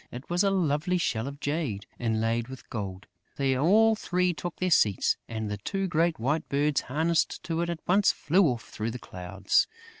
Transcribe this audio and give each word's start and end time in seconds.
It 0.11 0.31
was 0.31 0.43
a 0.43 0.49
lovely 0.49 0.97
shell 0.97 1.27
of 1.27 1.39
jade, 1.39 1.85
inlaid 1.99 2.47
with 2.47 2.67
gold. 2.71 3.05
They 3.35 3.55
all 3.55 3.95
three 3.95 4.33
took 4.33 4.55
their 4.55 4.71
seats; 4.71 5.15
and 5.29 5.47
the 5.51 5.57
two 5.57 5.85
great 5.85 6.17
white 6.17 6.49
birds 6.49 6.81
harnessed 6.81 7.43
to 7.43 7.61
it 7.61 7.69
at 7.69 7.87
once 7.87 8.11
flew 8.11 8.47
off 8.47 8.63
through 8.67 8.89
the 8.89 8.97
clouds. 8.97 9.67